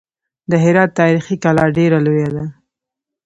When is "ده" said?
2.35-2.45